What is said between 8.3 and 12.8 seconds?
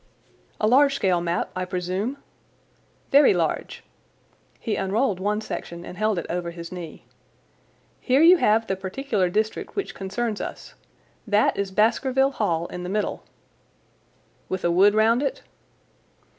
have the particular district which concerns us. That is Baskerville Hall